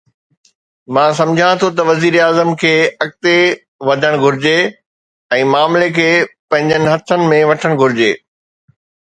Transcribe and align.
مان 0.93 1.09
سمجهان 1.19 1.53
ٿو 1.61 1.67
ته 1.75 1.81
وزير 1.89 2.13
اعظم 2.23 2.49
کي 2.61 2.71
اڳتي 3.03 3.35
وڌڻ 3.87 4.13
گهرجي 4.23 4.55
۽ 5.39 5.45
معاملي 5.53 5.91
کي 5.99 6.09
پنهنجي 6.55 6.91
هٿن 6.95 7.29
۾ 7.37 7.41
وٺڻ 7.53 7.79
گهرجي. 7.85 8.11